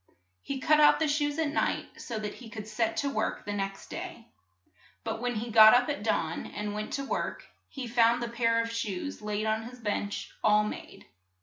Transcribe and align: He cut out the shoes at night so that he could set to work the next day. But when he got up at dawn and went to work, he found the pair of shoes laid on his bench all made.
He 0.41 0.59
cut 0.59 0.79
out 0.79 0.97
the 0.97 1.07
shoes 1.07 1.37
at 1.37 1.49
night 1.49 2.01
so 2.01 2.17
that 2.17 2.33
he 2.33 2.49
could 2.49 2.67
set 2.67 2.97
to 2.97 3.09
work 3.13 3.45
the 3.45 3.53
next 3.53 3.91
day. 3.91 4.29
But 5.03 5.21
when 5.21 5.35
he 5.35 5.51
got 5.51 5.75
up 5.75 5.89
at 5.89 6.01
dawn 6.01 6.47
and 6.47 6.73
went 6.73 6.91
to 6.93 7.03
work, 7.05 7.45
he 7.69 7.85
found 7.85 8.23
the 8.23 8.27
pair 8.27 8.59
of 8.63 8.71
shoes 8.71 9.21
laid 9.21 9.45
on 9.45 9.61
his 9.69 9.77
bench 9.77 10.31
all 10.43 10.63
made. 10.63 11.05